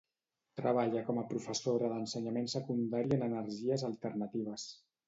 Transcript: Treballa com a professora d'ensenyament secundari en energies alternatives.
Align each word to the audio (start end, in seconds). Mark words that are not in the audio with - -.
Treballa 0.59 1.03
com 1.09 1.19
a 1.21 1.25
professora 1.33 1.91
d'ensenyament 1.93 2.51
secundari 2.57 3.17
en 3.21 3.31
energies 3.31 3.89
alternatives. 3.93 4.71